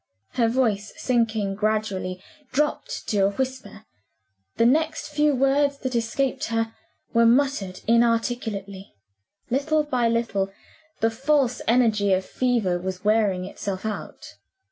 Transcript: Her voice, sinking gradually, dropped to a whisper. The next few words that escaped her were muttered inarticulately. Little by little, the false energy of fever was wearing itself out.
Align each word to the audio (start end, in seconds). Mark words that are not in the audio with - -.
Her 0.31 0.47
voice, 0.49 0.93
sinking 0.97 1.53
gradually, 1.53 2.19
dropped 2.51 3.07
to 3.09 3.19
a 3.19 3.29
whisper. 3.29 3.85
The 4.57 4.65
next 4.65 5.09
few 5.09 5.35
words 5.35 5.77
that 5.77 5.95
escaped 5.95 6.45
her 6.45 6.73
were 7.13 7.27
muttered 7.27 7.81
inarticulately. 7.87 8.95
Little 9.51 9.83
by 9.83 10.07
little, 10.07 10.51
the 11.01 11.11
false 11.11 11.61
energy 11.67 12.13
of 12.13 12.25
fever 12.25 12.79
was 12.79 13.03
wearing 13.05 13.45
itself 13.45 13.85
out. 13.85 14.37